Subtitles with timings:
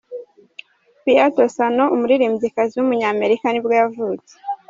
[1.03, 4.33] Pia Toscano, uuririmbyikazi w’umunyamerika nibwo yavutse.